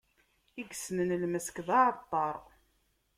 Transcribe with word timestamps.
I 0.59 0.63
yessnen 0.69 1.09
lmesk, 1.21 1.55
d 1.67 1.69
aɛeṭṭaṛ. 1.77 2.37